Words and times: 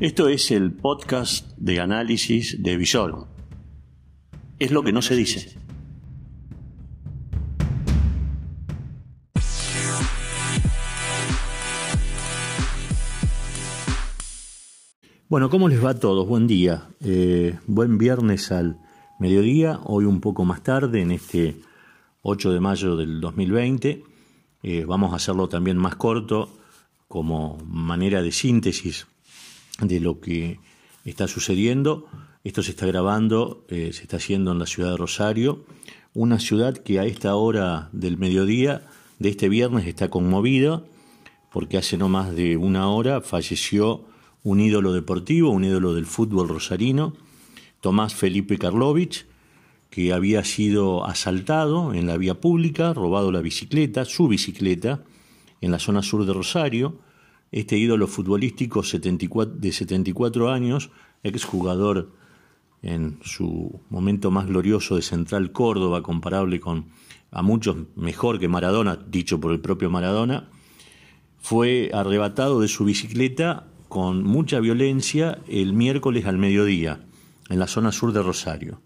Esto 0.00 0.28
es 0.28 0.50
el 0.50 0.72
podcast 0.72 1.56
de 1.56 1.78
análisis 1.78 2.60
de 2.60 2.76
Visor. 2.76 3.28
Es 4.58 4.72
lo 4.72 4.82
que 4.82 4.92
no 4.92 5.00
se 5.02 5.14
dice. 5.14 5.56
Bueno, 15.28 15.48
¿cómo 15.48 15.68
les 15.68 15.82
va 15.82 15.90
a 15.90 16.00
todos? 16.00 16.26
Buen 16.26 16.48
día. 16.48 16.88
Eh, 17.00 17.56
buen 17.68 17.96
viernes 17.96 18.50
al 18.50 18.80
mediodía, 19.20 19.78
hoy 19.84 20.06
un 20.06 20.20
poco 20.20 20.44
más 20.44 20.64
tarde, 20.64 21.02
en 21.02 21.12
este 21.12 21.60
8 22.22 22.52
de 22.52 22.58
mayo 22.58 22.96
del 22.96 23.20
2020. 23.20 24.02
Eh, 24.64 24.84
vamos 24.86 25.12
a 25.12 25.16
hacerlo 25.16 25.48
también 25.48 25.76
más 25.76 25.94
corto 25.94 26.48
como 27.06 27.58
manera 27.64 28.22
de 28.22 28.32
síntesis 28.32 29.06
de 29.80 30.00
lo 30.00 30.20
que 30.20 30.60
está 31.04 31.28
sucediendo. 31.28 32.06
Esto 32.44 32.62
se 32.62 32.70
está 32.70 32.86
grabando, 32.86 33.64
eh, 33.68 33.90
se 33.92 34.02
está 34.02 34.18
haciendo 34.18 34.52
en 34.52 34.58
la 34.58 34.66
ciudad 34.66 34.90
de 34.90 34.96
Rosario, 34.96 35.64
una 36.12 36.38
ciudad 36.38 36.76
que 36.76 37.00
a 37.00 37.04
esta 37.04 37.34
hora 37.34 37.88
del 37.92 38.18
mediodía 38.18 38.82
de 39.18 39.30
este 39.30 39.48
viernes 39.48 39.86
está 39.86 40.10
conmovida 40.10 40.82
porque 41.54 41.78
hace 41.78 41.96
no 41.96 42.08
más 42.08 42.34
de 42.34 42.56
una 42.56 42.88
hora 42.88 43.20
falleció 43.20 44.04
un 44.42 44.58
ídolo 44.58 44.92
deportivo, 44.92 45.50
un 45.50 45.64
ídolo 45.64 45.94
del 45.94 46.04
fútbol 46.04 46.48
rosarino, 46.48 47.14
Tomás 47.80 48.12
Felipe 48.12 48.58
Karlovich, 48.58 49.24
que 49.88 50.12
había 50.12 50.42
sido 50.42 51.06
asaltado 51.06 51.94
en 51.94 52.08
la 52.08 52.16
vía 52.16 52.40
pública, 52.40 52.92
robado 52.92 53.30
la 53.30 53.40
bicicleta, 53.40 54.04
su 54.04 54.26
bicicleta, 54.26 55.04
en 55.60 55.70
la 55.70 55.78
zona 55.78 56.02
sur 56.02 56.26
de 56.26 56.32
Rosario. 56.32 56.98
Este 57.54 57.78
ídolo 57.78 58.08
futbolístico 58.08 58.82
de 58.82 59.72
74 59.72 60.50
años, 60.50 60.90
exjugador 61.22 62.10
en 62.82 63.20
su 63.22 63.80
momento 63.90 64.32
más 64.32 64.46
glorioso 64.46 64.96
de 64.96 65.02
Central 65.02 65.52
Córdoba, 65.52 66.02
comparable 66.02 66.58
con 66.58 66.86
a 67.30 67.42
muchos 67.42 67.76
mejor 67.94 68.40
que 68.40 68.48
Maradona, 68.48 68.96
dicho 68.96 69.38
por 69.38 69.52
el 69.52 69.60
propio 69.60 69.88
Maradona, 69.88 70.50
fue 71.38 71.92
arrebatado 71.94 72.60
de 72.60 72.66
su 72.66 72.84
bicicleta 72.84 73.68
con 73.88 74.24
mucha 74.24 74.58
violencia 74.58 75.38
el 75.46 75.74
miércoles 75.74 76.26
al 76.26 76.38
mediodía 76.38 77.06
en 77.50 77.60
la 77.60 77.68
zona 77.68 77.92
sur 77.92 78.12
de 78.12 78.20
Rosario. 78.24 78.80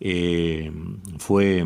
Eh, 0.00 0.72
fue 1.18 1.64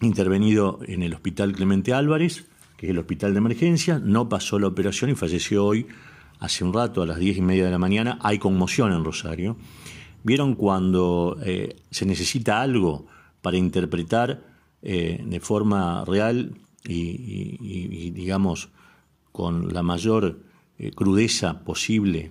intervenido 0.00 0.80
en 0.84 1.04
el 1.04 1.14
hospital 1.14 1.52
Clemente 1.52 1.94
Álvarez, 1.94 2.48
que 2.78 2.86
es 2.86 2.90
el 2.90 2.98
hospital 2.98 3.32
de 3.32 3.38
emergencia, 3.38 3.98
no 3.98 4.28
pasó 4.28 4.58
la 4.60 4.68
operación 4.68 5.10
y 5.10 5.16
falleció 5.16 5.66
hoy, 5.66 5.88
hace 6.38 6.64
un 6.64 6.72
rato, 6.72 7.02
a 7.02 7.06
las 7.06 7.18
diez 7.18 7.36
y 7.36 7.42
media 7.42 7.64
de 7.64 7.72
la 7.72 7.78
mañana. 7.78 8.18
Hay 8.22 8.38
conmoción 8.38 8.92
en 8.92 9.04
Rosario. 9.04 9.56
¿Vieron 10.22 10.54
cuando 10.54 11.36
eh, 11.44 11.74
se 11.90 12.06
necesita 12.06 12.62
algo 12.62 13.06
para 13.42 13.56
interpretar 13.56 14.44
eh, 14.80 15.24
de 15.26 15.40
forma 15.40 16.04
real 16.04 16.54
y, 16.84 18.10
digamos, 18.12 18.68
con 19.32 19.74
la 19.74 19.82
mayor 19.82 20.38
eh, 20.78 20.92
crudeza 20.92 21.64
posible 21.64 22.30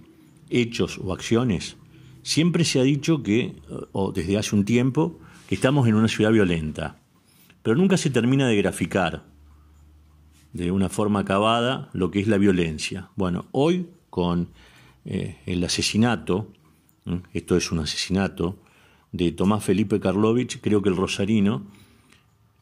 hechos 0.50 0.98
o 1.04 1.11
acciones, 1.11 1.76
siempre 2.23 2.64
se 2.64 2.80
ha 2.80 2.84
dicho 2.84 3.22
que, 3.22 3.56
o 3.92 4.14
desde 4.14 4.38
hace 4.38 4.56
un 4.56 4.64
tiempo, 4.64 5.20
que 5.50 5.56
estamos 5.56 5.89
en 5.89 5.95
una 5.95 6.08
ciudad 6.08 6.32
violenta, 6.32 7.00
pero 7.61 7.76
nunca 7.76 7.98
se 7.98 8.09
termina 8.09 8.48
de 8.48 8.56
graficar 8.56 9.26
de 10.58 10.72
una 10.72 10.89
forma 10.89 11.19
acabada 11.19 11.89
lo 11.94 12.09
que 12.09 12.19
es 12.19 12.27
la 12.27 12.39
violencia. 12.39 13.09
Bueno, 13.16 13.45
hoy 13.52 13.88
con 14.09 14.50
eh, 15.05 15.38
el 15.45 15.64
asesinato, 15.64 16.47
esto 17.31 17.55
es 17.55 17.72
un 17.72 17.80
asesinato, 17.80 18.58
de 19.11 19.32
Tomás 19.32 19.64
Felipe 19.64 19.99
Karlovich, 19.99 20.59
creo 20.59 20.82
que 20.82 20.89
el 20.89 20.95
rosarino, 20.95 21.61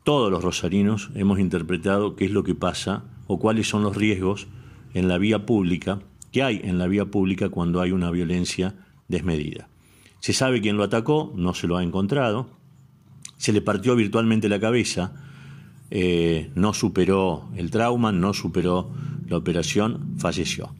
todos 0.03 0.29
los 0.29 0.43
rosarinos 0.43 1.09
hemos 1.15 1.39
interpretado 1.39 2.17
qué 2.17 2.25
es 2.25 2.31
lo 2.31 2.43
que 2.43 2.53
pasa 2.53 3.05
o 3.27 3.39
cuáles 3.39 3.69
son 3.69 3.81
los 3.83 3.95
riesgos 3.95 4.47
en 4.93 5.07
la 5.07 5.17
vía 5.17 5.45
pública, 5.45 6.01
que 6.33 6.43
hay 6.43 6.59
en 6.63 6.77
la 6.77 6.87
vía 6.87 7.05
pública 7.05 7.47
cuando 7.47 7.79
hay 7.79 7.91
una 7.91 8.11
violencia 8.11 8.75
desmedida. 9.07 9.69
Se 10.19 10.33
sabe 10.33 10.59
quién 10.59 10.75
lo 10.75 10.83
atacó, 10.83 11.33
no 11.37 11.53
se 11.53 11.67
lo 11.67 11.77
ha 11.77 11.83
encontrado, 11.83 12.49
se 13.37 13.53
le 13.53 13.61
partió 13.61 13.95
virtualmente 13.95 14.49
la 14.49 14.59
cabeza, 14.59 15.13
eh, 15.91 16.51
no 16.55 16.73
superó 16.73 17.49
el 17.55 17.71
trauma, 17.71 18.11
no 18.11 18.33
superó 18.33 18.91
la 19.27 19.37
operación, 19.37 20.15
falleció. 20.17 20.73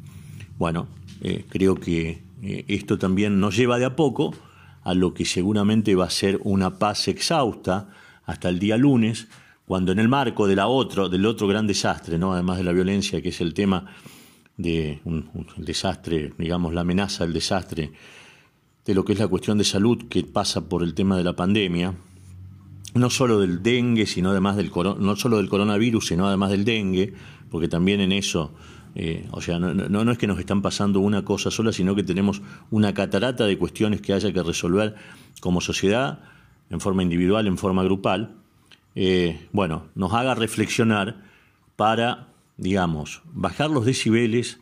Bueno, 0.58 0.88
eh, 1.22 1.46
creo 1.50 1.76
que 1.76 2.24
eh, 2.42 2.66
esto 2.68 2.98
también 2.98 3.40
nos 3.40 3.56
lleva 3.56 3.78
de 3.78 3.86
a 3.86 3.96
poco 3.96 4.34
a 4.84 4.94
lo 4.94 5.14
que 5.14 5.26
seguramente 5.26 5.96
va 5.96 6.06
a 6.06 6.10
ser 6.10 6.40
una 6.44 6.78
paz 6.78 7.08
exhausta 7.08 7.90
hasta 8.26 8.50
el 8.50 8.60
día 8.60 8.78
lunes, 8.78 9.28
cuando 9.66 9.92
en 9.92 10.00
el 10.00 10.08
marco 10.08 10.48
de 10.48 10.56
la 10.56 10.68
otro, 10.68 11.10
del 11.10 11.26
otro 11.26 11.48
gran 11.48 11.66
desastre, 11.66 12.18
¿no? 12.18 12.34
además 12.34 12.58
de 12.58 12.64
la 12.64 12.72
violencia, 12.72 13.22
que 13.22 13.30
es 13.30 13.42
el 13.42 13.54
tema 13.54 13.88
de 14.58 15.02
un, 15.06 15.30
desastre, 15.58 16.34
digamos, 16.38 16.74
la 16.74 16.82
amenaza 16.82 17.24
del 17.24 17.34
desastre, 17.34 17.92
de 18.86 18.94
lo 18.94 19.04
que 19.04 19.14
es 19.14 19.20
la 19.20 19.28
cuestión 19.28 19.58
de 19.58 19.64
salud 19.64 20.08
que 20.08 20.24
pasa 20.24 20.70
por 20.70 20.84
el 20.84 20.94
tema 20.94 21.18
de 21.18 21.24
la 21.24 21.36
pandemia, 21.36 21.96
no 22.96 23.10
solo 23.10 23.40
del 23.40 23.62
dengue, 23.62 24.06
sino 24.06 24.32
además 24.32 24.56
del 24.56 24.72
no 24.74 25.16
solo 25.16 25.38
del 25.38 25.50
coronavirus, 25.50 26.08
sino 26.08 26.28
además 26.28 26.50
del 26.52 26.64
dengue, 26.64 27.14
porque 27.52 27.68
también 27.68 28.00
en 28.00 28.14
eso, 28.14 28.54
eh, 28.96 29.28
o 29.32 29.42
sea, 29.42 29.60
no, 29.60 29.74
no, 29.74 30.12
es 30.12 30.18
que 30.18 30.28
nos 30.28 30.40
están 30.40 30.62
pasando 30.62 31.02
una 31.02 31.26
cosa 31.26 31.52
sola, 31.52 31.74
sino 31.74 31.94
que 31.94 32.04
tenemos 32.04 32.42
una 32.72 32.94
catarata 32.94 33.46
de 33.46 33.58
cuestiones 33.58 34.02
que 34.02 34.14
haya 34.14 34.32
que 34.32 34.42
resolver 34.42 34.96
como 35.42 35.60
sociedad, 35.60 36.22
en 36.70 36.80
forma 36.80 37.04
individual, 37.04 37.48
en 37.48 37.58
forma 37.58 37.84
grupal, 37.84 38.38
eh, 38.96 39.48
bueno, 39.52 39.88
nos 39.94 40.14
haga 40.14 40.34
reflexionar 40.34 41.22
para, 41.76 42.30
digamos, 42.56 43.24
bajar 43.34 43.70
los 43.70 43.86
decibeles, 43.86 44.60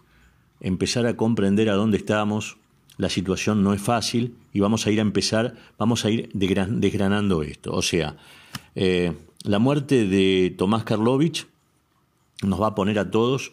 empezar 0.60 1.06
a 1.06 1.16
comprender 1.16 1.70
a 1.70 1.76
dónde 1.76 1.98
estamos, 1.98 2.58
la 2.98 3.10
situación 3.10 3.64
no 3.64 3.74
es 3.74 3.82
fácil 3.82 4.36
y 4.54 4.60
vamos 4.60 4.86
a 4.86 4.92
ir 4.92 5.00
a 5.00 5.02
empezar, 5.02 5.56
vamos 5.78 6.06
a 6.06 6.12
ir 6.12 6.30
desgranando 6.34 7.42
esto. 7.44 7.74
O 7.74 7.82
sea, 7.82 8.18
eh, 8.76 9.14
la 9.44 9.60
muerte 9.60 10.06
de 10.06 10.54
Tomás 10.58 10.84
Karlovich 10.84 11.48
nos 12.44 12.62
va 12.62 12.68
a 12.68 12.76
poner 12.76 13.00
a 13.00 13.10
todos 13.10 13.52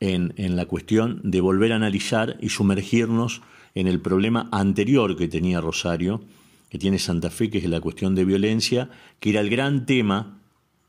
en, 0.00 0.34
en, 0.36 0.56
la 0.56 0.66
cuestión 0.66 1.20
de 1.22 1.40
volver 1.40 1.72
a 1.72 1.76
analizar 1.76 2.36
y 2.40 2.48
sumergirnos 2.48 3.42
en 3.74 3.86
el 3.86 4.00
problema 4.00 4.48
anterior 4.50 5.16
que 5.16 5.28
tenía 5.28 5.60
Rosario, 5.60 6.22
que 6.68 6.78
tiene 6.78 6.98
Santa 6.98 7.30
Fe, 7.30 7.50
que 7.50 7.58
es 7.58 7.64
la 7.64 7.80
cuestión 7.80 8.14
de 8.14 8.24
violencia, 8.24 8.90
que 9.20 9.30
era 9.30 9.40
el 9.40 9.50
gran 9.50 9.86
tema 9.86 10.38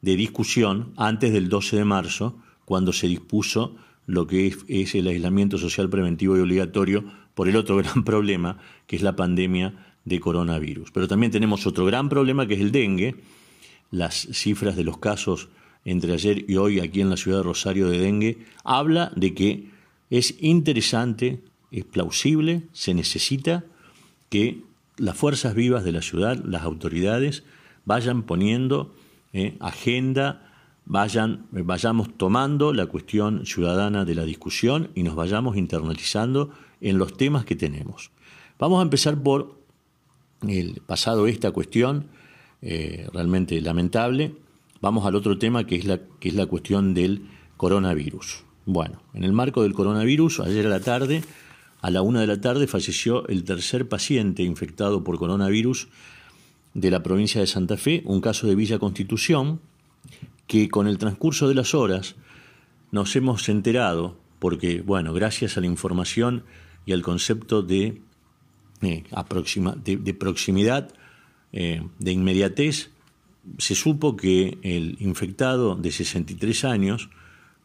de 0.02 0.16
discusión 0.16 0.94
antes 0.98 1.32
del 1.32 1.50
12 1.50 1.78
de 1.78 1.86
marzo, 1.86 2.36
cuando 2.66 2.94
se 2.94 3.08
dispuso 3.08 3.76
lo 4.06 4.28
que 4.28 4.56
es, 4.68 4.96
el 4.96 5.08
aislamiento 5.08 5.58
social 5.58 5.90
preventivo 5.90 6.38
y 6.38 6.42
obligatorio 6.42 7.06
por 7.34 7.48
el 7.50 7.56
otro 7.56 7.78
gran 7.78 8.04
problema, 8.04 8.58
que 8.88 8.96
es 8.96 9.02
la 9.02 9.16
pandemia 9.16 9.74
de 10.06 10.20
coronavirus. 10.20 10.92
Pero 10.92 11.08
también 11.08 11.32
tenemos 11.32 11.66
otro 11.66 11.86
gran 11.86 12.10
problema, 12.10 12.48
que 12.48 12.56
es 12.56 12.62
el 12.62 12.72
dengue. 12.72 13.16
Las 13.92 14.28
cifras 14.32 14.76
de 14.76 14.84
los 14.84 14.98
casos 14.98 15.50
entre 15.86 16.14
ayer 16.14 16.50
y 16.50 16.56
hoy 16.56 16.80
aquí 16.80 17.02
en 17.02 17.10
la 17.10 17.18
ciudad 17.18 17.38
de 17.38 17.44
Rosario 17.44 17.90
de 17.90 18.00
dengue 18.00 18.38
habla 18.64 19.12
de 19.16 19.34
que 19.34 19.68
es 20.10 20.36
interesante, 20.40 21.40
es 21.72 21.86
plausible, 21.86 22.64
se 22.72 22.94
necesita 22.94 23.66
que 24.30 24.62
las 24.98 25.18
fuerzas 25.18 25.56
vivas 25.56 25.84
de 25.84 25.92
la 25.92 26.02
ciudad, 26.02 26.42
las 26.46 26.64
autoridades, 26.64 27.44
vayan 27.86 28.24
poniendo 28.24 28.94
eh, 29.34 29.56
agenda, 29.60 30.53
vayan, 30.86 31.46
vayamos 31.52 32.18
tomando 32.18 32.74
la 32.74 32.86
cuestión 32.86 33.46
ciudadana 33.46 34.06
de 34.06 34.16
la 34.16 34.24
discusión 34.24 34.90
y 34.96 35.04
nos 35.04 35.16
vayamos 35.16 35.58
internalizando 35.58 36.52
en 36.82 36.98
los 36.98 37.16
temas 37.16 37.46
que 37.46 37.56
tenemos. 37.56 38.12
Vamos 38.60 38.80
a 38.80 38.84
empezar 38.84 39.22
por 39.22 39.56
el 40.48 40.82
pasado 40.86 41.28
esta 41.28 41.52
cuestión, 41.52 42.08
eh, 42.62 43.08
realmente 43.14 43.60
lamentable. 43.62 44.36
Vamos 44.82 45.06
al 45.06 45.16
otro 45.16 45.38
tema 45.38 45.66
que 45.66 45.76
es, 45.76 45.86
la, 45.86 46.00
que 46.20 46.30
es 46.30 46.36
la 46.36 46.46
cuestión 46.46 46.94
del 46.94 47.26
coronavirus. 47.58 48.44
Bueno, 48.66 49.02
en 49.14 49.24
el 49.24 49.34
marco 49.34 49.64
del 49.64 49.74
coronavirus, 49.74 50.42
ayer 50.42 50.66
a 50.66 50.70
la 50.70 50.80
tarde, 50.80 51.24
a 51.82 51.90
la 51.92 52.02
una 52.02 52.22
de 52.22 52.28
la 52.28 52.40
tarde 52.40 52.68
falleció 52.68 53.28
el 53.28 53.44
tercer 53.44 53.88
paciente 53.88 54.44
infectado 54.44 55.04
por 55.04 55.18
coronavirus 55.18 55.90
de 56.74 56.92
la 56.92 57.04
provincia 57.04 57.42
de 57.42 57.48
Santa 57.48 57.78
Fe, 57.78 58.02
un 58.06 58.22
caso 58.22 58.48
de 58.48 58.56
Villa 58.56 58.80
Constitución, 58.80 59.60
que 60.48 60.70
con 60.70 60.88
el 60.88 60.98
transcurso 60.98 61.48
de 61.48 61.56
las 61.56 61.74
horas 61.74 62.16
nos 62.92 63.16
hemos 63.16 63.50
enterado, 63.50 64.18
porque, 64.40 64.82
bueno, 64.82 65.14
gracias 65.14 65.58
a 65.58 65.62
la 65.62 65.68
información 65.68 66.44
y 66.86 66.94
al 66.94 67.02
concepto 67.02 67.62
de, 67.62 68.02
eh, 68.82 69.04
de, 69.84 70.14
proximidad, 70.14 70.94
eh, 71.54 71.82
de 72.00 72.12
inmediatez, 72.12 72.92
se 73.58 73.76
supo 73.76 74.16
que 74.16 74.58
el 74.62 74.98
infectado 75.00 75.76
de 75.76 75.92
63 75.92 76.66
años, 76.66 77.10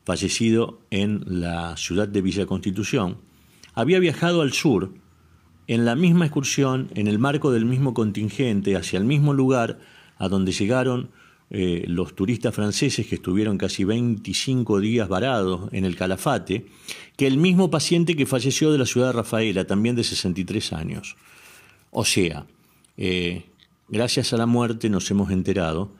fallecido 0.04 0.80
en 0.90 1.22
la 1.26 1.76
ciudad 1.76 2.08
de 2.08 2.22
Villa 2.22 2.46
Constitución, 2.46 3.18
había 3.74 3.98
viajado 3.98 4.42
al 4.42 4.52
sur 4.52 4.92
en 5.66 5.84
la 5.84 5.94
misma 5.94 6.24
excursión, 6.24 6.88
en 6.94 7.06
el 7.06 7.18
marco 7.18 7.52
del 7.52 7.66
mismo 7.66 7.92
contingente, 7.92 8.76
hacia 8.76 8.98
el 8.98 9.04
mismo 9.04 9.34
lugar 9.34 9.78
a 10.16 10.28
donde 10.28 10.52
llegaron 10.52 11.10
eh, 11.50 11.84
los 11.86 12.14
turistas 12.14 12.54
franceses 12.54 13.06
que 13.06 13.14
estuvieron 13.14 13.56
casi 13.56 13.84
25 13.84 14.80
días 14.80 15.08
varados 15.08 15.68
en 15.72 15.84
el 15.84 15.96
Calafate, 15.96 16.66
que 17.16 17.26
el 17.26 17.38
mismo 17.38 17.70
paciente 17.70 18.16
que 18.16 18.26
falleció 18.26 18.70
de 18.70 18.78
la 18.78 18.86
ciudad 18.86 19.08
de 19.08 19.14
Rafaela, 19.14 19.66
también 19.66 19.96
de 19.96 20.04
63 20.04 20.72
años. 20.74 21.16
O 21.90 22.04
sea, 22.04 22.46
eh, 22.96 23.46
gracias 23.88 24.32
a 24.32 24.36
la 24.36 24.46
muerte 24.46 24.90
nos 24.90 25.10
hemos 25.10 25.30
enterado 25.30 25.92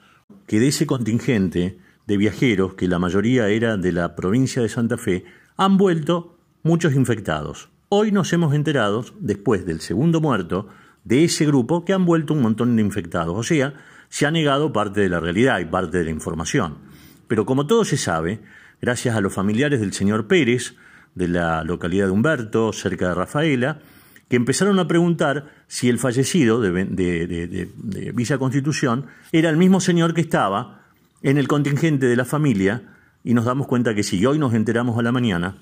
que 0.47 0.61
de 0.61 0.69
ese 0.69 0.87
contingente 0.87 1.79
de 2.07 2.17
viajeros, 2.17 2.75
que 2.75 2.89
la 2.89 2.99
mayoría 2.99 3.49
era 3.49 3.77
de 3.77 3.93
la 3.93 4.17
provincia 4.17 4.61
de 4.61 4.69
Santa 4.69 4.99
Fe, 4.99 5.25
han 5.57 5.77
vuelto 5.79 6.37
muchos 6.63 6.95
infectados. 6.95 7.71
Hoy 7.89 8.13
nos 8.13 8.33
hemos 8.35 8.55
enterado, 8.55 9.05
después 9.19 9.65
del 9.65 9.81
segundo 9.81 10.21
muerto, 10.21 10.69
de 11.05 11.25
ese 11.25 11.47
grupo 11.47 11.87
que 11.87 11.95
han 11.95 12.05
vuelto 12.05 12.35
un 12.35 12.43
montón 12.43 12.77
de 12.77 12.83
infectados. 12.83 13.35
O 13.35 13.43
sea, 13.43 13.75
se 14.09 14.27
ha 14.27 14.31
negado 14.31 14.73
parte 14.73 15.01
de 15.01 15.09
la 15.09 15.21
realidad 15.21 15.59
y 15.61 15.65
parte 15.65 15.99
de 15.99 16.05
la 16.05 16.11
información. 16.11 16.79
Pero 17.27 17.45
como 17.47 17.67
todo 17.67 17.85
se 17.85 17.97
sabe, 17.97 18.41
gracias 18.81 19.17
a 19.17 19.21
los 19.21 19.35
familiares 19.35 19.81
del 19.81 19.93
señor 19.93 20.27
Pérez, 20.27 20.75
de 21.15 21.29
la 21.29 21.65
localidad 21.65 22.07
de 22.07 22.13
Humberto, 22.13 22.73
cerca 22.73 23.09
de 23.09 23.15
Rafaela, 23.15 23.81
que 24.29 24.37
empezaron 24.37 24.79
a 24.79 24.87
preguntar 24.87 25.51
si 25.67 25.89
el 25.89 25.99
fallecido 25.99 26.61
de, 26.61 26.85
de, 26.85 28.13
Villa 28.13 28.39
Constitución 28.39 29.07
era 29.33 29.51
el 29.51 29.57
mismo 29.57 29.81
señor 29.81 30.15
que 30.15 30.21
estaba 30.21 30.83
en 31.23 31.39
el 31.39 31.49
contingente 31.49 32.07
de 32.07 32.17
la 32.17 32.25
familia, 32.25 32.83
y 33.25 33.35
nos 33.35 33.45
damos 33.45 33.67
cuenta 33.67 33.95
que 33.95 34.03
sí. 34.03 34.25
hoy 34.25 34.39
nos 34.39 34.55
enteramos 34.55 34.99
a 34.99 35.03
la 35.03 35.13
mañana 35.13 35.57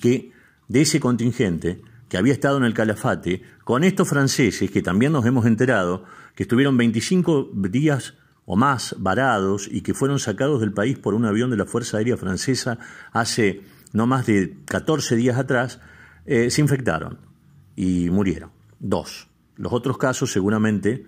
que 0.00 0.32
de 0.68 0.80
ese 0.80 1.00
contingente 1.00 1.82
que 2.12 2.18
había 2.18 2.34
estado 2.34 2.58
en 2.58 2.64
el 2.64 2.74
Calafate, 2.74 3.40
con 3.64 3.84
estos 3.84 4.06
franceses, 4.06 4.70
que 4.70 4.82
también 4.82 5.12
nos 5.12 5.24
hemos 5.24 5.46
enterado, 5.46 6.04
que 6.34 6.42
estuvieron 6.42 6.76
25 6.76 7.52
días 7.54 8.18
o 8.44 8.54
más 8.54 8.94
varados 8.98 9.66
y 9.66 9.80
que 9.80 9.94
fueron 9.94 10.18
sacados 10.18 10.60
del 10.60 10.74
país 10.74 10.98
por 10.98 11.14
un 11.14 11.24
avión 11.24 11.48
de 11.48 11.56
la 11.56 11.64
Fuerza 11.64 11.96
Aérea 11.96 12.18
Francesa 12.18 12.78
hace 13.12 13.62
no 13.94 14.06
más 14.06 14.26
de 14.26 14.58
14 14.66 15.16
días 15.16 15.38
atrás, 15.38 15.80
eh, 16.26 16.50
se 16.50 16.60
infectaron 16.60 17.18
y 17.76 18.10
murieron. 18.10 18.50
Dos. 18.78 19.28
Los 19.56 19.72
otros 19.72 19.96
casos 19.96 20.30
seguramente, 20.30 21.06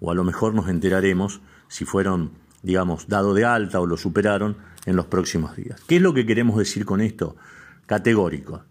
o 0.00 0.10
a 0.10 0.14
lo 0.14 0.24
mejor 0.24 0.54
nos 0.54 0.70
enteraremos 0.70 1.42
si 1.68 1.84
fueron, 1.84 2.30
digamos, 2.62 3.08
dado 3.08 3.34
de 3.34 3.44
alta 3.44 3.78
o 3.78 3.84
lo 3.84 3.98
superaron 3.98 4.56
en 4.86 4.96
los 4.96 5.04
próximos 5.04 5.54
días. 5.54 5.82
¿Qué 5.86 5.96
es 5.96 6.02
lo 6.02 6.14
que 6.14 6.24
queremos 6.24 6.56
decir 6.56 6.86
con 6.86 7.02
esto? 7.02 7.36
Categórico. 7.84 8.64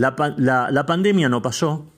La, 0.00 0.86
pandemia 0.86 1.28
no 1.28 1.42
pasó, 1.42 1.92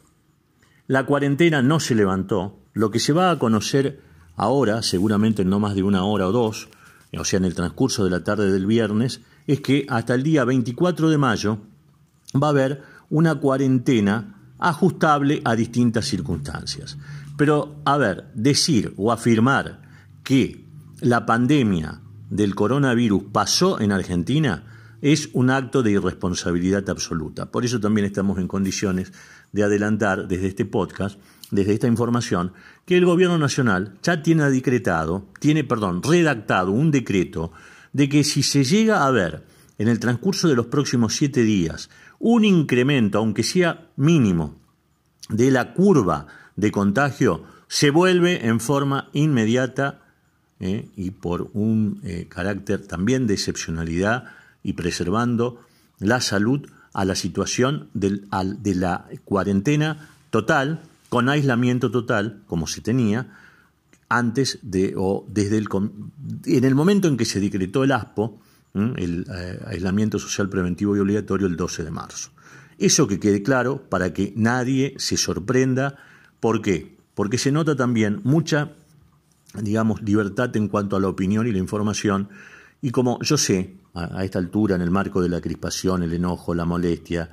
la 0.88 1.06
cuarentena 1.06 1.62
no 1.62 1.78
se 1.78 1.94
levantó, 1.94 2.58
lo 2.72 2.90
que 2.90 2.98
se 2.98 3.12
va 3.12 3.30
a 3.30 3.38
conocer 3.38 4.00
ahora, 4.34 4.82
seguramente 4.82 5.42
en 5.42 5.50
no 5.50 5.60
más 5.60 5.76
de 5.76 5.84
una 5.84 6.02
hora 6.02 6.26
o 6.26 6.32
dos, 6.32 6.68
o 7.16 7.24
sea, 7.24 7.36
en 7.36 7.44
el 7.44 7.54
transcurso 7.54 8.02
de 8.02 8.10
la 8.10 8.24
tarde 8.24 8.50
del 8.50 8.66
viernes, 8.66 9.20
es 9.46 9.60
que 9.60 9.86
hasta 9.88 10.14
el 10.14 10.24
día 10.24 10.44
24 10.44 11.10
de 11.10 11.18
mayo 11.18 11.58
va 12.34 12.48
a 12.48 12.50
haber 12.50 12.82
una 13.08 13.36
cuarentena 13.36 14.34
ajustable 14.58 15.40
a 15.44 15.54
distintas 15.54 16.06
circunstancias. 16.06 16.98
Pero, 17.36 17.76
a 17.84 17.98
ver, 17.98 18.32
decir 18.34 18.94
o 18.96 19.12
afirmar 19.12 19.80
que 20.24 20.64
la 21.00 21.24
pandemia 21.24 22.00
del 22.30 22.56
coronavirus 22.56 23.22
pasó 23.30 23.80
en 23.80 23.92
Argentina 23.92 24.71
es 25.02 25.28
un 25.34 25.50
acto 25.50 25.82
de 25.82 25.90
irresponsabilidad 25.90 26.88
absoluta. 26.88 27.50
Por 27.50 27.64
eso 27.64 27.80
también 27.80 28.06
estamos 28.06 28.38
en 28.38 28.48
condiciones 28.48 29.12
de 29.52 29.64
adelantar 29.64 30.28
desde 30.28 30.46
este 30.46 30.64
podcast 30.64 31.18
desde 31.50 31.74
esta 31.74 31.86
información 31.86 32.52
que 32.86 32.96
el 32.96 33.04
gobierno 33.04 33.38
nacional 33.38 33.98
ya 34.02 34.22
tiene 34.22 34.50
decretado, 34.50 35.28
tiene, 35.38 35.64
perdón, 35.64 36.02
redactado 36.02 36.72
un 36.72 36.90
decreto 36.90 37.52
de 37.92 38.08
que 38.08 38.24
si 38.24 38.42
se 38.42 38.64
llega 38.64 39.06
a 39.06 39.10
ver 39.10 39.44
en 39.78 39.88
el 39.88 40.00
transcurso 40.00 40.48
de 40.48 40.56
los 40.56 40.66
próximos 40.66 41.14
siete 41.14 41.42
días 41.42 41.90
un 42.18 42.44
incremento, 42.44 43.18
aunque 43.18 43.42
sea 43.42 43.90
mínimo, 43.96 44.56
de 45.28 45.50
la 45.50 45.74
curva 45.74 46.26
de 46.56 46.70
contagio, 46.70 47.44
se 47.68 47.90
vuelve 47.90 48.46
en 48.46 48.60
forma 48.60 49.10
inmediata 49.12 50.00
eh, 50.60 50.88
y 50.96 51.10
por 51.10 51.50
un 51.52 52.00
eh, 52.04 52.26
carácter 52.28 52.86
también 52.86 53.26
de 53.26 53.34
excepcionalidad 53.34 54.24
y 54.62 54.74
preservando 54.74 55.60
la 55.98 56.20
salud 56.20 56.68
a 56.92 57.04
la 57.04 57.14
situación 57.14 57.88
de 57.94 58.74
la 58.74 59.06
cuarentena 59.24 60.10
total 60.30 60.82
con 61.08 61.28
aislamiento 61.28 61.90
total, 61.90 62.42
como 62.46 62.66
se 62.66 62.80
tenía 62.80 63.38
antes 64.08 64.58
de 64.62 64.94
o 64.96 65.26
desde 65.28 65.58
el 65.58 65.68
en 66.46 66.64
el 66.64 66.74
momento 66.74 67.08
en 67.08 67.16
que 67.16 67.24
se 67.24 67.40
decretó 67.40 67.84
el 67.84 67.92
ASPO, 67.92 68.40
el 68.74 69.26
eh, 69.30 69.60
aislamiento 69.66 70.18
social 70.18 70.48
preventivo 70.48 70.96
y 70.96 71.00
obligatorio 71.00 71.46
el 71.46 71.56
12 71.56 71.84
de 71.84 71.90
marzo. 71.90 72.30
Eso 72.78 73.06
que 73.06 73.20
quede 73.20 73.42
claro 73.42 73.82
para 73.88 74.12
que 74.12 74.32
nadie 74.36 74.94
se 74.96 75.16
sorprenda. 75.16 75.96
¿Por 76.40 76.62
qué? 76.62 76.96
Porque 77.14 77.38
se 77.38 77.52
nota 77.52 77.76
también 77.76 78.20
mucha, 78.24 78.72
digamos, 79.54 80.02
libertad 80.02 80.56
en 80.56 80.68
cuanto 80.68 80.96
a 80.96 81.00
la 81.00 81.08
opinión 81.08 81.46
y 81.46 81.52
la 81.52 81.58
información. 81.58 82.30
Y 82.80 82.90
como 82.90 83.20
yo 83.20 83.36
sé, 83.36 83.76
a 83.94 84.24
esta 84.24 84.38
altura, 84.38 84.76
en 84.76 84.82
el 84.82 84.90
marco 84.90 85.20
de 85.20 85.28
la 85.28 85.40
crispación, 85.40 86.02
el 86.02 86.12
enojo, 86.14 86.54
la 86.54 86.64
molestia, 86.64 87.28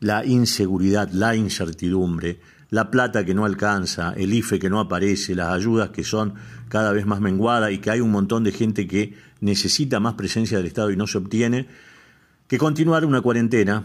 la 0.00 0.24
inseguridad, 0.24 1.10
la 1.12 1.36
incertidumbre, 1.36 2.40
la 2.70 2.90
plata 2.90 3.24
que 3.24 3.34
no 3.34 3.44
alcanza, 3.44 4.14
el 4.16 4.32
IFE 4.32 4.58
que 4.58 4.70
no 4.70 4.80
aparece, 4.80 5.34
las 5.34 5.52
ayudas 5.52 5.90
que 5.90 6.04
son 6.04 6.34
cada 6.68 6.92
vez 6.92 7.04
más 7.04 7.20
menguadas 7.20 7.70
y 7.70 7.78
que 7.78 7.90
hay 7.90 8.00
un 8.00 8.10
montón 8.10 8.44
de 8.44 8.52
gente 8.52 8.86
que 8.86 9.14
necesita 9.40 10.00
más 10.00 10.14
presencia 10.14 10.56
del 10.56 10.66
Estado 10.66 10.90
y 10.90 10.96
no 10.96 11.06
se 11.06 11.18
obtiene, 11.18 11.68
que 12.48 12.58
continuar 12.58 13.04
una 13.04 13.20
cuarentena 13.20 13.84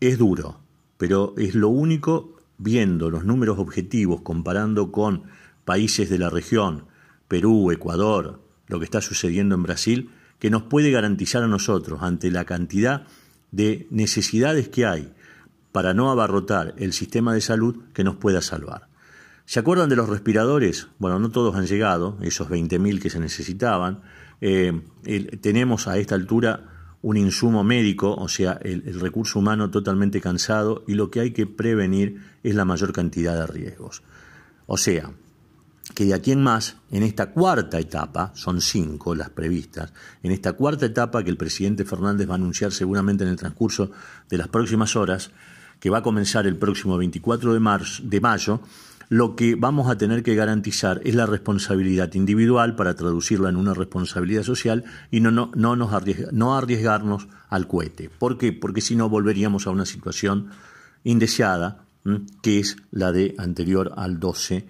es 0.00 0.18
duro, 0.18 0.58
pero 0.98 1.34
es 1.38 1.54
lo 1.54 1.68
único, 1.68 2.36
viendo 2.58 3.08
los 3.08 3.24
números 3.24 3.58
objetivos, 3.58 4.22
comparando 4.22 4.90
con 4.90 5.22
países 5.64 6.10
de 6.10 6.18
la 6.18 6.28
región, 6.28 6.86
Perú, 7.28 7.70
Ecuador, 7.70 8.40
lo 8.66 8.78
que 8.80 8.84
está 8.84 9.00
sucediendo 9.00 9.54
en 9.54 9.62
Brasil, 9.62 10.10
que 10.38 10.50
nos 10.50 10.64
puede 10.64 10.90
garantizar 10.90 11.42
a 11.42 11.48
nosotros, 11.48 12.02
ante 12.02 12.30
la 12.30 12.44
cantidad 12.44 13.06
de 13.50 13.86
necesidades 13.90 14.68
que 14.68 14.86
hay, 14.86 15.12
para 15.72 15.94
no 15.94 16.10
abarrotar 16.10 16.74
el 16.78 16.92
sistema 16.92 17.34
de 17.34 17.40
salud 17.40 17.76
que 17.92 18.04
nos 18.04 18.16
pueda 18.16 18.40
salvar. 18.40 18.88
¿Se 19.46 19.60
acuerdan 19.60 19.88
de 19.88 19.96
los 19.96 20.08
respiradores? 20.08 20.88
Bueno, 20.98 21.18
no 21.18 21.30
todos 21.30 21.54
han 21.54 21.66
llegado, 21.66 22.16
esos 22.22 22.48
20.000 22.48 23.00
que 23.00 23.10
se 23.10 23.20
necesitaban. 23.20 24.00
Eh, 24.40 24.80
tenemos 25.40 25.86
a 25.86 25.98
esta 25.98 26.14
altura 26.14 26.70
un 27.02 27.18
insumo 27.18 27.62
médico, 27.62 28.14
o 28.14 28.28
sea, 28.28 28.58
el, 28.62 28.82
el, 28.86 28.98
recurso 29.00 29.38
humano 29.38 29.70
totalmente 29.70 30.22
cansado 30.22 30.84
y 30.86 30.94
lo 30.94 31.10
que 31.10 31.20
hay 31.20 31.32
que 31.32 31.46
prevenir 31.46 32.22
es 32.42 32.54
la 32.54 32.64
mayor 32.64 32.92
cantidad 32.92 33.38
de 33.38 33.46
riesgos. 33.46 34.02
O 34.66 34.78
sea, 34.78 35.10
que 35.94 36.04
de 36.04 36.14
aquí 36.14 36.32
en 36.32 36.42
más, 36.42 36.76
en 36.90 37.02
esta 37.02 37.30
cuarta 37.30 37.78
etapa, 37.78 38.32
son 38.34 38.60
cinco 38.60 39.14
las 39.14 39.30
previstas, 39.30 39.92
en 40.22 40.32
esta 40.32 40.54
cuarta 40.54 40.86
etapa 40.86 41.22
que 41.22 41.30
el 41.30 41.36
presidente 41.36 41.84
Fernández 41.84 42.28
va 42.28 42.32
a 42.32 42.36
anunciar 42.36 42.72
seguramente 42.72 43.24
en 43.24 43.30
el 43.30 43.36
transcurso 43.36 43.90
de 44.28 44.38
las 44.38 44.48
próximas 44.48 44.96
horas, 44.96 45.30
que 45.78 45.90
va 45.90 45.98
a 45.98 46.02
comenzar 46.02 46.46
el 46.46 46.56
próximo 46.56 46.96
24 46.96 47.52
de, 47.54 47.60
marzo, 47.60 48.02
de 48.04 48.20
mayo, 48.20 48.60
lo 49.08 49.36
que 49.36 49.54
vamos 49.54 49.88
a 49.88 49.98
tener 49.98 50.22
que 50.22 50.34
garantizar 50.34 51.00
es 51.04 51.14
la 51.14 51.26
responsabilidad 51.26 52.12
individual 52.14 52.74
para 52.74 52.94
traducirla 52.94 53.50
en 53.50 53.56
una 53.56 53.74
responsabilidad 53.74 54.42
social 54.42 54.84
y 55.10 55.20
no, 55.20 55.30
no, 55.30 55.52
no, 55.54 55.76
nos 55.76 55.90
no 56.32 56.56
arriesgarnos 56.56 57.28
al 57.50 57.68
cohete. 57.68 58.08
¿Por 58.08 58.38
qué? 58.38 58.52
Porque 58.52 58.80
si 58.80 58.96
no 58.96 59.08
volveríamos 59.08 59.66
a 59.66 59.70
una 59.70 59.84
situación 59.84 60.48
indeseada, 61.04 61.84
que 62.42 62.60
es 62.60 62.76
la 62.90 63.12
de 63.12 63.34
anterior 63.38 63.92
al 63.96 64.18
12 64.18 64.66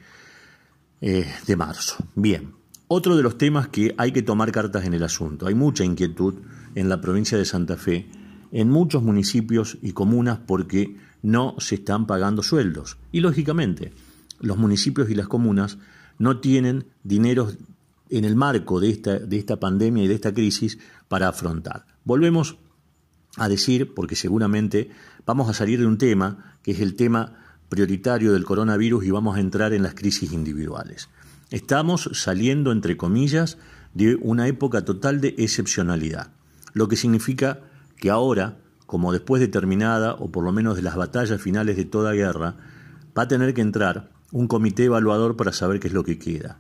eh, 1.07 1.27
de 1.47 1.55
marzo. 1.55 1.97
Bien, 2.15 2.55
otro 2.89 3.15
de 3.15 3.23
los 3.23 3.37
temas 3.37 3.69
que 3.69 3.95
hay 3.99 4.11
que 4.11 4.23
tomar 4.23 4.51
cartas 4.53 4.87
en 4.87 4.95
el 4.95 5.03
asunto. 5.03 5.47
Hay 5.47 5.55
mucha 5.55 5.85
inquietud 5.85 6.37
en 6.75 6.89
la 6.89 7.03
provincia 7.03 7.37
de 7.37 7.45
Santa 7.45 7.77
Fe 7.77 8.09
en 8.53 8.71
muchos 8.71 9.03
municipios 9.03 9.77
y 9.83 9.93
comunas 9.93 10.39
porque 10.47 10.97
no 11.21 11.57
se 11.59 11.75
están 11.75 12.07
pagando 12.07 12.43
sueldos. 12.43 12.97
Y 13.13 13.21
lógicamente, 13.21 13.93
los 14.41 14.57
municipios 14.57 15.11
y 15.11 15.15
las 15.15 15.29
comunas 15.29 15.77
no 16.19 16.41
tienen 16.41 16.87
dinero 17.03 17.53
en 18.09 18.25
el 18.25 18.35
marco 18.35 18.81
de 18.81 18.89
esta, 18.89 19.19
de 19.19 19.37
esta 19.37 19.61
pandemia 19.61 20.05
y 20.05 20.09
de 20.09 20.15
esta 20.15 20.33
crisis 20.33 20.79
para 21.09 21.29
afrontar. 21.29 21.85
Volvemos 22.05 22.57
a 23.37 23.51
decir, 23.51 23.93
porque 23.93 24.17
seguramente 24.17 24.89
vamos 25.27 25.51
a 25.51 25.53
salir 25.53 25.81
de 25.81 25.87
un 25.87 25.99
tema 25.99 26.57
que 26.63 26.71
es 26.71 26.81
el 26.81 26.97
tema 26.97 27.44
prioritario 27.75 28.33
del 28.33 28.45
coronavirus 28.45 29.05
y 29.05 29.11
vamos 29.11 29.37
a 29.37 29.41
entrar 29.41 29.73
en 29.73 29.83
las 29.83 29.95
crisis 29.95 30.33
individuales. 30.33 31.09
Estamos 31.51 32.09
saliendo, 32.13 32.71
entre 32.71 32.97
comillas, 32.97 33.59
de 33.95 34.15
una 34.15 34.47
época 34.47 34.85
total 34.85 35.21
de 35.21 35.35
excepcionalidad, 35.39 36.29
lo 36.73 36.87
que 36.87 36.95
significa 36.95 37.63
que 37.97 38.11
ahora, 38.11 38.59
como 38.87 39.13
después 39.13 39.41
de 39.41 39.49
terminada, 39.49 40.15
o 40.15 40.31
por 40.31 40.45
lo 40.45 40.53
menos 40.53 40.77
de 40.77 40.83
las 40.83 40.95
batallas 40.95 41.43
finales 41.43 41.77
de 41.77 41.85
toda 41.85 42.13
guerra, 42.13 42.55
va 43.19 43.25
a 43.25 43.29
tener 43.29 43.55
que 43.55 43.63
entrar 43.63 44.09
un 44.31 44.47
comité 44.47 44.85
evaluador 44.85 45.37
para 45.37 45.53
saber 45.53 45.81
qué 45.81 45.89
es 45.89 45.95
lo 45.95 46.05
que 46.05 46.17
queda, 46.17 46.59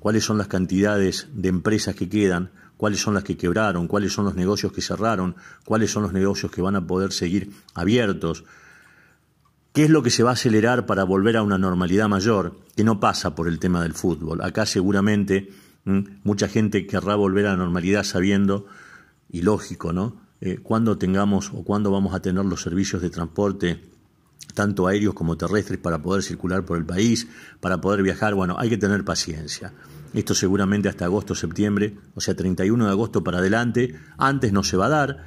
cuáles 0.00 0.24
son 0.24 0.38
las 0.38 0.48
cantidades 0.48 1.28
de 1.34 1.50
empresas 1.50 1.94
que 1.94 2.08
quedan, 2.08 2.50
cuáles 2.76 3.00
son 3.00 3.14
las 3.14 3.22
que 3.22 3.36
quebraron, 3.36 3.86
cuáles 3.86 4.12
son 4.12 4.24
los 4.24 4.34
negocios 4.34 4.72
que 4.72 4.82
cerraron, 4.82 5.36
cuáles 5.64 5.92
son 5.92 6.02
los 6.02 6.12
negocios 6.12 6.50
que 6.50 6.62
van 6.62 6.74
a 6.74 6.84
poder 6.84 7.12
seguir 7.12 7.52
abiertos, 7.74 8.42
qué 9.78 9.84
es 9.84 9.90
lo 9.90 10.02
que 10.02 10.10
se 10.10 10.24
va 10.24 10.30
a 10.30 10.32
acelerar 10.32 10.86
para 10.86 11.04
volver 11.04 11.36
a 11.36 11.44
una 11.44 11.56
normalidad 11.56 12.08
mayor, 12.08 12.58
que 12.74 12.82
no 12.82 12.98
pasa 12.98 13.36
por 13.36 13.46
el 13.46 13.60
tema 13.60 13.80
del 13.80 13.94
fútbol. 13.94 14.42
Acá 14.42 14.66
seguramente 14.66 15.52
mucha 16.24 16.48
gente 16.48 16.84
querrá 16.84 17.14
volver 17.14 17.46
a 17.46 17.50
la 17.50 17.58
normalidad 17.58 18.02
sabiendo, 18.02 18.66
y 19.30 19.42
lógico, 19.42 19.92
¿no? 19.92 20.20
Eh, 20.40 20.58
cuándo 20.60 20.98
tengamos 20.98 21.52
o 21.54 21.62
cuándo 21.62 21.92
vamos 21.92 22.12
a 22.12 22.20
tener 22.20 22.44
los 22.44 22.60
servicios 22.60 23.02
de 23.02 23.10
transporte 23.10 23.80
tanto 24.52 24.88
aéreos 24.88 25.14
como 25.14 25.36
terrestres 25.36 25.78
para 25.78 26.02
poder 26.02 26.24
circular 26.24 26.64
por 26.64 26.76
el 26.76 26.84
país, 26.84 27.28
para 27.60 27.80
poder 27.80 28.02
viajar, 28.02 28.34
bueno, 28.34 28.56
hay 28.58 28.70
que 28.70 28.78
tener 28.78 29.04
paciencia. 29.04 29.74
Esto 30.12 30.34
seguramente 30.34 30.88
hasta 30.88 31.04
agosto, 31.04 31.36
septiembre, 31.36 31.96
o 32.16 32.20
sea, 32.20 32.34
31 32.34 32.84
de 32.84 32.90
agosto 32.90 33.22
para 33.22 33.38
adelante, 33.38 33.94
antes 34.16 34.52
no 34.52 34.64
se 34.64 34.76
va 34.76 34.86
a 34.86 34.88
dar, 34.88 35.24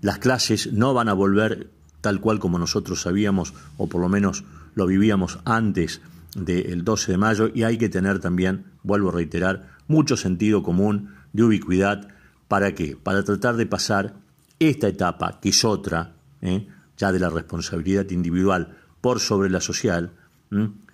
las 0.00 0.18
clases 0.18 0.72
no 0.72 0.92
van 0.92 1.08
a 1.08 1.12
volver 1.12 1.70
tal 2.02 2.20
cual 2.20 2.38
como 2.38 2.58
nosotros 2.58 3.00
sabíamos, 3.00 3.54
o 3.78 3.88
por 3.88 4.02
lo 4.02 4.10
menos 4.10 4.44
lo 4.74 4.86
vivíamos 4.86 5.38
antes 5.46 6.02
del 6.34 6.84
12 6.84 7.12
de 7.12 7.18
mayo, 7.18 7.50
y 7.54 7.62
hay 7.62 7.78
que 7.78 7.88
tener 7.88 8.18
también, 8.18 8.66
vuelvo 8.82 9.08
a 9.08 9.12
reiterar, 9.12 9.70
mucho 9.88 10.16
sentido 10.16 10.62
común 10.62 11.14
de 11.32 11.44
ubicuidad. 11.44 12.08
¿Para 12.48 12.74
qué? 12.74 12.96
Para 13.02 13.22
tratar 13.22 13.56
de 13.56 13.66
pasar 13.66 14.16
esta 14.58 14.88
etapa, 14.88 15.40
que 15.40 15.50
es 15.50 15.64
otra, 15.64 16.14
¿eh? 16.42 16.66
ya 16.98 17.12
de 17.12 17.18
la 17.18 17.30
responsabilidad 17.30 18.10
individual 18.10 18.76
por 19.00 19.20
sobre 19.20 19.48
la 19.48 19.60
social, 19.60 20.12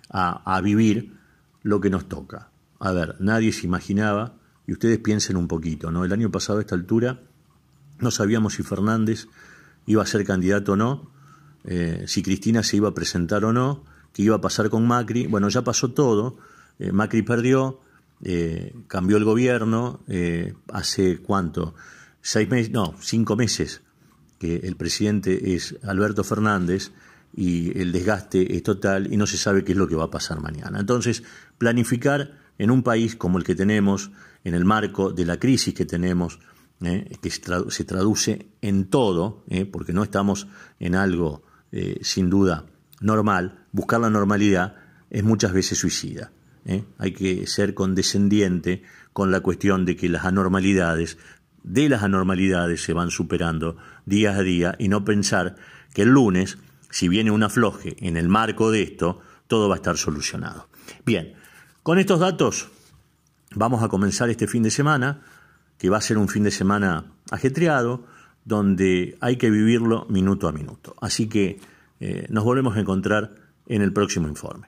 a, 0.09 0.55
a 0.55 0.61
vivir 0.61 1.17
lo 1.63 1.81
que 1.81 1.89
nos 1.89 2.07
toca. 2.07 2.49
A 2.79 2.91
ver, 2.91 3.15
nadie 3.19 3.51
se 3.51 3.67
imaginaba, 3.67 4.35
y 4.67 4.73
ustedes 4.73 4.99
piensen 4.99 5.35
un 5.35 5.47
poquito, 5.47 5.91
¿no? 5.91 6.05
El 6.05 6.13
año 6.13 6.29
pasado 6.29 6.59
a 6.59 6.61
esta 6.61 6.75
altura 6.75 7.21
no 7.99 8.11
sabíamos 8.11 8.53
si 8.53 8.63
Fernández 8.63 9.27
iba 9.89 10.03
a 10.03 10.05
ser 10.05 10.23
candidato 10.23 10.73
o 10.73 10.75
no, 10.75 11.11
eh, 11.63 12.03
si 12.05 12.21
Cristina 12.21 12.61
se 12.61 12.77
iba 12.77 12.89
a 12.89 12.93
presentar 12.93 13.43
o 13.43 13.51
no, 13.51 13.83
qué 14.13 14.21
iba 14.21 14.35
a 14.35 14.41
pasar 14.41 14.69
con 14.69 14.87
Macri. 14.87 15.25
Bueno, 15.25 15.49
ya 15.49 15.63
pasó 15.63 15.91
todo, 15.91 16.37
eh, 16.77 16.91
Macri 16.91 17.23
perdió, 17.23 17.81
eh, 18.23 18.75
cambió 18.87 19.17
el 19.17 19.23
gobierno, 19.25 20.01
hace 20.71 21.17
cuánto, 21.17 21.73
seis 22.21 22.47
meses, 22.47 22.71
no, 22.71 22.93
cinco 23.01 23.35
meses 23.35 23.81
que 24.37 24.57
el 24.57 24.75
presidente 24.75 25.55
es 25.55 25.75
Alberto 25.83 26.23
Fernández 26.23 26.91
y 27.35 27.77
el 27.77 27.91
desgaste 27.91 28.55
es 28.55 28.63
total 28.63 29.11
y 29.11 29.17
no 29.17 29.25
se 29.25 29.37
sabe 29.37 29.63
qué 29.63 29.71
es 29.71 29.77
lo 29.77 29.87
que 29.87 29.95
va 29.95 30.05
a 30.05 30.11
pasar 30.11 30.39
mañana. 30.39 30.79
Entonces, 30.79 31.23
planificar 31.57 32.37
en 32.59 32.69
un 32.69 32.83
país 32.83 33.15
como 33.15 33.39
el 33.39 33.43
que 33.43 33.55
tenemos, 33.55 34.11
en 34.43 34.53
el 34.53 34.65
marco 34.65 35.11
de 35.11 35.25
la 35.25 35.39
crisis 35.39 35.73
que 35.73 35.85
tenemos, 35.85 36.39
eh, 36.81 37.17
que 37.21 37.29
se 37.29 37.83
traduce 37.83 38.47
en 38.61 38.85
todo, 38.85 39.43
eh, 39.49 39.65
porque 39.65 39.91
no 39.91 40.01
estamos 40.01 40.47
en 40.79 40.95
algo 40.95 41.43
eh, 41.73 41.99
sin 42.03 42.29
duda 42.29 42.65
normal, 43.01 43.65
buscar 43.73 43.99
la 43.99 44.09
normalidad 44.09 44.75
es 45.09 45.23
muchas 45.23 45.51
veces 45.51 45.77
suicida. 45.77 46.31
Hay 46.99 47.13
que 47.13 47.47
ser 47.47 47.73
condescendiente 47.73 48.83
con 49.11 49.31
la 49.31 49.39
cuestión 49.39 49.85
de 49.85 49.95
que 49.95 50.07
las 50.07 50.25
anormalidades, 50.25 51.17
de 51.63 51.89
las 51.89 52.03
anormalidades 52.03 52.83
se 52.83 52.93
van 52.93 53.09
superando 53.09 53.75
día 54.05 54.35
a 54.35 54.43
día 54.43 54.75
y 54.77 54.87
no 54.87 55.03
pensar 55.03 55.55
que 55.95 56.03
el 56.03 56.09
lunes, 56.09 56.59
si 56.91 57.07
viene 57.07 57.31
un 57.31 57.41
afloje 57.41 57.95
en 58.05 58.17
el 58.17 58.29
marco 58.29 58.69
de 58.69 58.83
esto, 58.83 59.19
todo 59.47 59.67
va 59.67 59.75
a 59.75 59.77
estar 59.77 59.97
solucionado. 59.97 60.69
Bien, 61.05 61.33
con 61.81 61.97
estos 61.97 62.19
datos 62.19 62.69
vamos 63.55 63.83
a 63.83 63.89
comenzar 63.89 64.29
este 64.29 64.47
fin 64.47 64.63
de 64.63 64.71
semana, 64.71 65.21
que 65.79 65.89
va 65.89 65.97
a 65.97 66.01
ser 66.01 66.17
un 66.17 66.27
fin 66.27 66.43
de 66.43 66.51
semana 66.51 67.05
ajetreado, 67.31 68.03
donde 68.45 69.17
hay 69.21 69.37
que 69.37 69.49
vivirlo 69.49 70.05
minuto 70.09 70.47
a 70.47 70.51
minuto. 70.51 70.95
Así 71.01 71.27
que 71.27 71.59
eh, 71.99 72.27
nos 72.29 72.43
volvemos 72.43 72.75
a 72.75 72.81
encontrar 72.81 73.33
en 73.65 73.81
el 73.81 73.93
próximo 73.93 74.27
informe. 74.27 74.67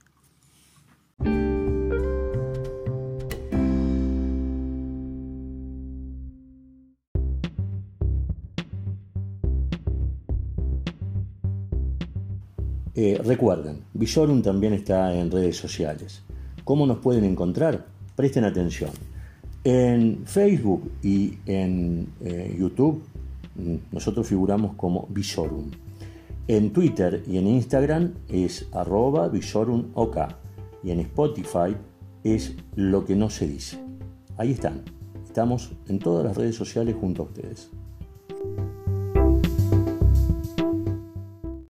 Eh, 12.93 13.19
recuerden, 13.23 13.83
Visorum 13.93 14.41
también 14.41 14.73
está 14.73 15.13
en 15.13 15.31
redes 15.31 15.57
sociales. 15.57 16.21
¿Cómo 16.63 16.85
nos 16.85 16.99
pueden 16.99 17.23
encontrar? 17.25 17.85
Presten 18.15 18.43
atención. 18.43 18.91
En 19.63 20.25
Facebook 20.25 20.91
y 21.03 21.37
en 21.45 22.07
eh, 22.21 22.55
YouTube 22.59 23.03
mm, 23.55 23.75
nosotros 23.91 24.27
figuramos 24.27 24.75
como 24.75 25.07
Visorum. 25.09 25.69
En 26.47 26.73
Twitter 26.73 27.23
y 27.27 27.37
en 27.37 27.47
Instagram 27.47 28.13
es 28.27 28.67
arroba 28.71 29.29
visorumok. 29.29 30.17
Y 30.83 30.89
en 30.89 31.01
Spotify 31.01 31.75
es 32.23 32.55
lo 32.75 33.05
que 33.05 33.15
no 33.15 33.29
se 33.29 33.47
dice. 33.47 33.77
Ahí 34.37 34.51
están. 34.51 34.81
Estamos 35.23 35.71
en 35.87 35.99
todas 35.99 36.25
las 36.25 36.35
redes 36.35 36.55
sociales 36.55 36.95
junto 36.99 37.21
a 37.21 37.25
ustedes. 37.25 37.69